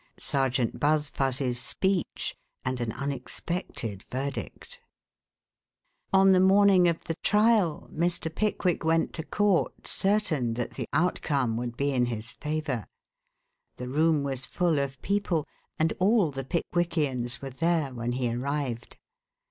SERGEANT 0.17 0.79
BUZFUZ'S 0.79 1.59
SPEECH 1.59 2.35
AND 2.65 2.81
AN 2.81 2.91
UNEXPECTED 2.91 4.01
VERDICT 4.01 4.81
On 6.11 6.31
the 6.31 6.39
morning 6.39 6.87
of 6.87 7.03
the 7.03 7.13
trial 7.21 7.87
Mr. 7.93 8.33
Pickwick 8.33 8.83
went 8.83 9.13
to 9.13 9.21
court 9.23 9.85
certain 9.85 10.55
that 10.55 10.71
the 10.71 10.87
outcome 10.91 11.55
would 11.55 11.77
be 11.77 11.91
in 11.91 12.07
his 12.07 12.33
favor. 12.33 12.87
The 13.77 13.89
room 13.89 14.23
was 14.23 14.47
full 14.47 14.79
of 14.79 14.99
people, 15.03 15.45
and 15.77 15.93
all 15.99 16.31
the 16.31 16.45
Pickwickians 16.45 17.39
were 17.39 17.51
there 17.51 17.93
when 17.93 18.13
he 18.13 18.33
arrived. 18.33 18.97